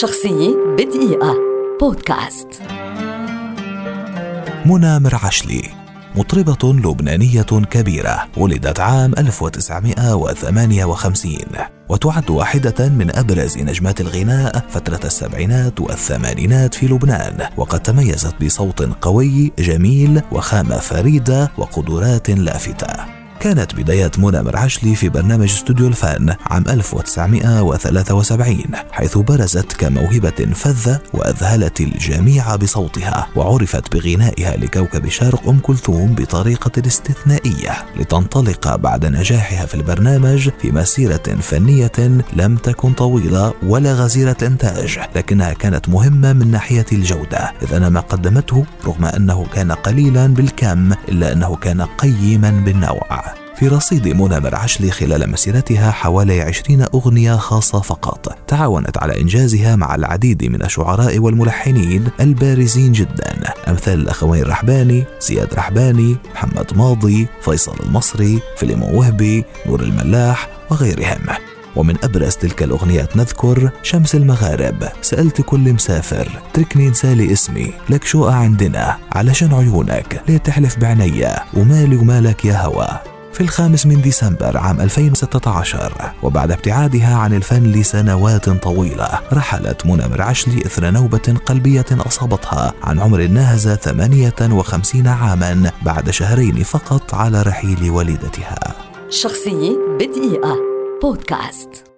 [0.00, 1.36] شخصية بدقيقة.
[1.80, 2.48] بودكاست.
[4.66, 5.62] منى مرعشلي
[6.16, 11.36] مطربة لبنانية كبيرة ولدت عام 1958
[11.88, 17.48] وتعد واحدة من أبرز نجمات الغناء فترة السبعينات والثمانينات في لبنان.
[17.56, 23.11] وقد تميزت بصوت قوي جميل وخامة فريدة وقدرات لافتة.
[23.42, 28.56] كانت بدايات منى مرعشلي في برنامج استوديو الفن عام 1973
[28.90, 37.72] حيث برزت كموهبة فذة وأذهلت الجميع بصوتها وعرفت بغنائها لكوكب الشرق أم كلثوم بطريقة استثنائية
[37.96, 45.52] لتنطلق بعد نجاحها في البرنامج في مسيرة فنية لم تكن طويلة ولا غزيرة الإنتاج لكنها
[45.52, 51.32] كانت مهمة من ناحية الجودة إذ أن ما قدمته رغم أنه كان قليلا بالكم إلا
[51.32, 53.31] أنه كان قيما بالنوع.
[53.62, 58.38] في رصيد منى مرعشلي خلال مسيرتها حوالي عشرين أغنية خاصة فقط.
[58.46, 63.54] تعاونت على إنجازها مع العديد من الشعراء والملحنين البارزين جدا.
[63.68, 71.26] أمثال الأخوين رحباني زياد رحباني محمد ماضي فيصل المصري فيليمون وهبي نور الملاح وغيرهم.
[71.76, 78.28] ومن أبرز تلك الأغنيات نذكر شمس المغارب سألت كل مسافر تركني انسالي اسمي لك شو
[78.28, 84.80] عندنا علشان عيونك ليه تحلف بعنيا ومالي ومالك يا هوا في الخامس من ديسمبر عام
[84.80, 93.00] 2016 وبعد ابتعادها عن الفن لسنوات طويلة رحلت منى مرعشلي إثر نوبة قلبية أصابتها عن
[93.00, 98.74] عمر ناهز 58 عاما بعد شهرين فقط على رحيل والدتها.
[99.08, 100.56] شخصية بدقيقة.
[101.02, 101.91] بودكاست.